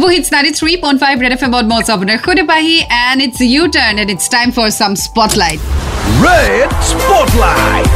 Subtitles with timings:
[0.00, 4.30] Super Hits 93.5 Red FM on Moz Opener Khudapahi and it's your turn and it's
[4.30, 5.60] time for some spotlight.
[6.22, 7.86] Red Spotlight.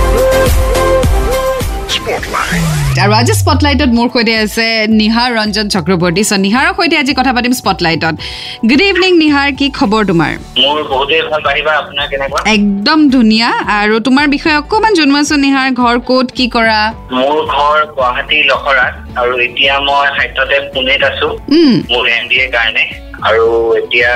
[2.04, 4.66] আৰু আজি স্পটলাইটত মোৰ সৈতে আছে
[5.00, 8.14] নিহাৰ ৰঞ্জন চক্ৰৱৰ্তী। চ' নিহাৰৰ সৈতে আজি কথা পাতিম স্পটলাইটত
[8.68, 10.32] গুড ইভিনিং নিহাৰ কি খবৰ তোমাৰ?
[12.56, 16.80] একদম ধুনীয়া। আৰু তোমাৰ বিষয়ে অকণমান জনোৱাচোন নিহাৰ ঘৰ ক'ত কি কৰা?
[17.16, 21.28] মোৰ ঘৰ গুৱাহাটী লখৰাত। আৰু এতিয়া মই সাহিত্যতে পুনেত আছো।
[21.92, 22.84] মোৰ এম বি এৰ কাৰণে।
[23.28, 23.46] আৰু
[23.80, 24.10] এতিয়া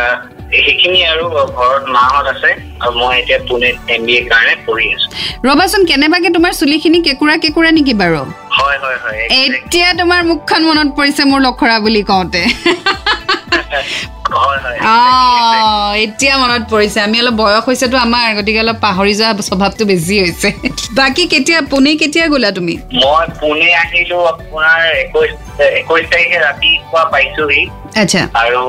[0.52, 1.24] সেইখিনি আৰু
[1.58, 2.50] ঘৰত মাহঁত আছে
[2.82, 5.08] আৰু মই এতিয়া পুনেত এম বি এৰ কাৰণে পঢ়ি আছো।
[5.48, 8.20] ৰ'বাচোন কেনেবাকে তোমাৰ চুলিখিনি কেঁকুৰা কেঁকুৰা নেকি বাৰু?
[8.58, 12.42] হয় হয় হয় এতিয়া তোমাৰ মুখখন মনত পৰিছে মোৰ লখৰা বুলি কওঁতে।
[16.04, 20.48] এতিয়া মনত পৰিছে। আমি অলপ বয়স হৈছেতো আমাৰ গতিকে অলপ পাহৰি যোৱা স্বভাৱটো বেছি হৈছে।
[20.98, 22.74] বাকী কেতিয়া পুনে কেতিয়া গ'লা তুমি?
[23.02, 25.30] মই পুনে আহিলো আপোনাৰ একৈশ
[25.80, 27.62] একৈশ তাৰিখে ৰাতিপুৱা পাইছোহি।
[28.02, 28.60] আচ্ছা। আৰু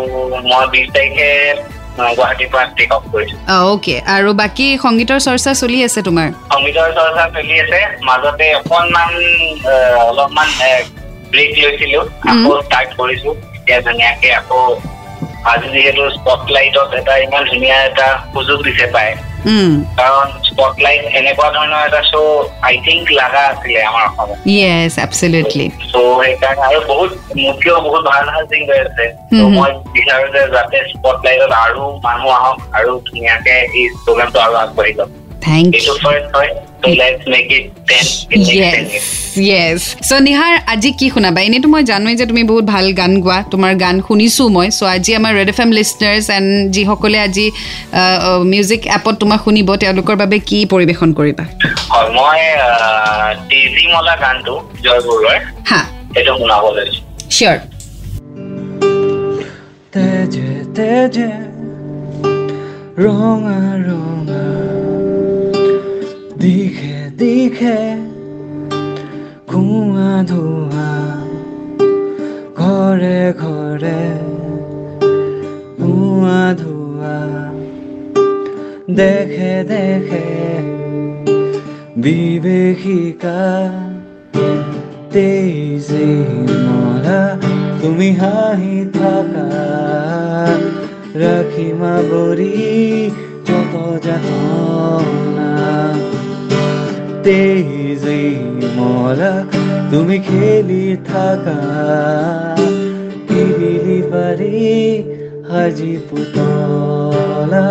[0.49, 1.29] মই বিশ তাৰিখে
[1.99, 3.35] আহ, গুৱাহাটীৰ পৰা টেক অফ কৰিছো।
[3.71, 6.27] অ'কে আৰু বাকী সংগীতৰ চৰ্চা চলি আছে তোমাৰ?
[6.53, 9.11] সংগীতৰ চৰ্চা চলি আছে। মাজতে অকনমান
[9.71, 10.47] আহ, অলপমান
[11.31, 11.99] ব্ৰেক লৈছিলো।
[12.31, 14.61] আকৌ ষ্টাৰ্ট কৰিছো। এতিয়া ধুনীয়াকে আকৌ
[15.51, 19.13] আজি যিহেতু স্পটলাইটত এটা ইমান ধুনীয়া এটা সুযোগ দিছে পায়
[19.99, 26.03] কাৰণ স্পটলাইট এনেকুৱা ধৰণৰ এটা শ্ব' আই থিংক লাগা আছিলে আমাৰ অসমত। য়েছ এবচলিউটলি চ'
[26.19, 29.05] সেইকাৰণে আৰু বহুত মোতকেও বহুত ভাল ভাল ছিংগাৰ আছে.
[29.55, 35.11] মই বিচাৰো যে যাতে স্পটলাইটত আৰু মানুহ আহক আৰু ধুনীয়াকে এই প্ৰগ্ৰামটো আৰু আগবাঢ়ি যাওক।
[35.45, 36.51] থেংক এইটো ফাৰ্ষ্ট হয়
[36.81, 38.05] ত' let's make it ten
[39.47, 43.37] yes so' Nihar আজি কি শুনাবা এনেইতো মই জানোৱেই যে তুমি বহুত ভাল গান গোৱা।
[43.51, 47.45] তোমাৰ গান শুনিছোঁ মই। চ' আজি আমাৰ red F M listeners and যিসকলে আজি
[48.51, 51.43] মিউজিক এপত তোমাক শুনিব তেওঁলোকৰ বাবে কি পৰিৱেশন কৰিবা?
[51.91, 52.39] হয় মই
[53.49, 54.53] টিজি মলা গানটো
[54.85, 55.37] জয় বৰুৱাৰ
[55.69, 55.81] হা।
[56.13, 57.01] সেইটো শুনাব লৈছো।
[57.35, 57.57] চিয়'ৰ
[59.93, 61.31] তেজে তেজে
[63.03, 64.43] ৰঙা ৰঙা।
[66.41, 67.77] দিশে দিশে
[72.55, 74.01] ঘৰে ঘৰে
[76.53, 77.17] ধোঁৱা
[78.91, 80.27] দেখে দেখে
[86.65, 87.21] মৰা
[87.81, 89.47] তুমি হাঁহি থাকা
[91.15, 92.53] ৰাখিমা বৰি
[93.47, 93.73] যত
[94.05, 95.51] যাতনা
[97.23, 98.21] তেইজে
[98.79, 99.33] মরা,
[99.91, 101.59] তুমি খেলি থাকা।
[103.27, 104.59] ফিরিলি বাড়ি
[105.49, 107.67] হাজি পুতলা।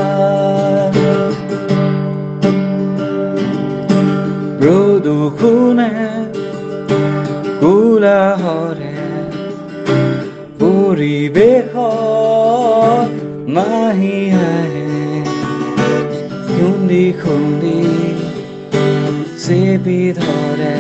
[4.59, 5.93] প্রদুখুনে
[7.61, 8.97] কোলাহরে
[10.61, 11.73] পরিবেশ
[13.55, 14.91] মাহি হাৰে
[16.55, 17.81] খুন্দি খুন্দি
[19.17, 20.79] চেপি ধৰে।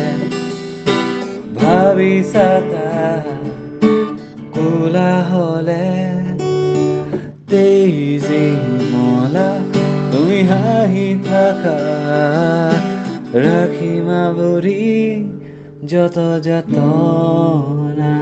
[1.55, 3.23] ভাবি চাতা
[4.55, 5.89] কোলাহলে।
[7.51, 8.57] তেইজি
[8.93, 9.59] মলা
[10.13, 11.79] তুমি হাঁহি থাকা।
[13.35, 15.25] ৰাখিমা বৰি
[15.87, 18.15] যত যাতনা।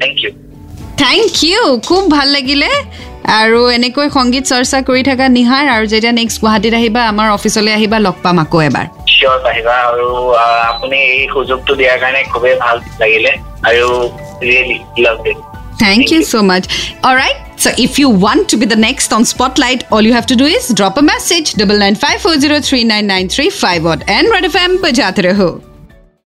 [0.00, 0.30] থেংক ইউ
[1.02, 2.70] থেংক ইউ খুব ভাল লাগিলে।
[3.40, 7.98] আৰু এনেকৈ সংগীত চৰ্চা কৰি থকা নিহাৰ আৰু যেতিয়া নেক্সট গুৱাহাটীত আহিবা আমাৰ অফিচলৈ আহিবা
[7.98, 10.08] লগ পাম আকৌ এবাৰ। চিয়ৰ পাৰিবা আৰু
[10.70, 13.32] আপুনি এই সুযোগটো দিয়াৰ কাৰণে খুবেই ভাল লাগিলে।
[13.68, 13.86] আৰু
[14.42, 15.38] really love it
[15.78, 16.22] Thank you.
[16.22, 16.66] so much.
[17.04, 17.45] All right.
[17.56, 20.44] So if you want to be the next on Spotlight, all you have to do
[20.44, 24.04] is drop a message double nine five four zero three nine nine three five odd
[24.08, 25.75] and Red FM bajate raho.